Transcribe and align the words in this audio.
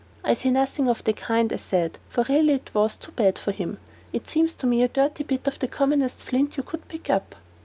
"I 0.23 0.33
see 0.33 0.49
nothing 0.49 0.89
of 0.89 1.03
the 1.03 1.13
kind," 1.13 1.53
I 1.53 1.57
said; 1.57 1.99
for 2.09 2.23
really 2.27 2.53
it 2.55 2.73
was 2.73 2.95
too 2.95 3.11
bad 3.11 3.39
of 3.45 3.53
him. 3.53 3.77
"It 4.11 4.27
seems 4.27 4.55
to 4.55 4.65
me 4.65 4.81
a 4.81 4.87
dirty 4.87 5.23
bit 5.23 5.45
of 5.45 5.59
the 5.59 5.67
commonest 5.67 6.23
flint 6.23 6.57
you 6.57 6.63
could 6.63 6.87
pick 6.87 7.11
up." 7.11 7.35